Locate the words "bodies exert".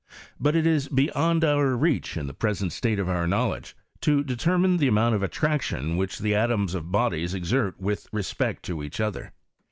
6.91-7.79